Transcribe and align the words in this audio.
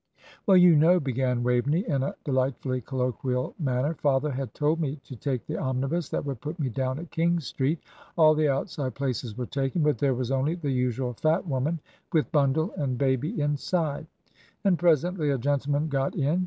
"Well, 0.47 0.57
you 0.57 0.75
know," 0.75 0.99
began 0.99 1.43
Waveney, 1.43 1.87
in 1.87 2.01
a 2.01 2.15
delightfully 2.23 2.81
colloquial 2.81 3.53
manner, 3.59 3.93
"father 3.93 4.31
had 4.31 4.55
told 4.55 4.79
me 4.79 4.95
to 5.03 5.15
take 5.15 5.45
the 5.45 5.59
omnibus 5.59 6.09
that 6.09 6.25
would 6.25 6.41
put 6.41 6.57
me 6.59 6.69
down 6.69 6.97
at 6.97 7.11
King's 7.11 7.45
Street. 7.45 7.77
All 8.17 8.33
the 8.33 8.49
outside 8.49 8.95
places 8.95 9.37
were 9.37 9.45
taken, 9.45 9.83
but 9.83 9.99
there 9.99 10.15
was 10.15 10.31
only 10.31 10.55
the 10.55 10.71
usual 10.71 11.13
fat 11.13 11.45
woman 11.47 11.79
with 12.13 12.31
bundle 12.31 12.73
and 12.77 12.97
baby 12.97 13.39
inside; 13.39 14.07
and 14.63 14.79
presently 14.79 15.29
a 15.29 15.37
gentleman 15.37 15.87
got 15.87 16.15
in. 16.15 16.39